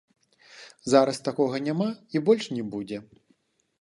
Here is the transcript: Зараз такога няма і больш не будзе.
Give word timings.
Зараз 0.93 1.21
такога 1.27 1.61
няма 1.67 1.89
і 2.17 2.25
больш 2.31 2.49
не 2.59 2.63
будзе. 2.73 2.97